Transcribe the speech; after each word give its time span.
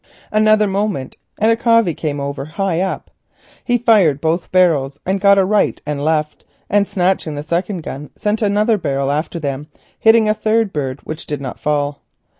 Another 0.31 0.65
moment 0.65 1.15
and 1.37 1.51
a 1.51 1.55
covey 1.55 1.93
came 1.93 2.19
over, 2.19 2.43
high 2.45 2.79
up. 2.81 3.11
He 3.63 3.77
fired 3.77 4.19
both 4.19 4.51
barrels 4.51 4.99
and 5.05 5.21
got 5.21 5.37
a 5.37 5.45
right 5.45 5.79
and 5.85 6.03
left, 6.03 6.43
and 6.71 6.87
snatching 6.87 7.35
the 7.35 7.43
second 7.43 7.83
gun 7.83 8.09
sent 8.15 8.41
another 8.41 8.79
barrel 8.79 9.11
after 9.11 9.37
them, 9.37 9.67
hitting 9.99 10.27
a 10.27 10.33
third 10.33 10.73
bird, 10.73 11.01
which 11.03 11.27
did 11.27 11.39
not 11.39 11.59
fall. 11.59 12.01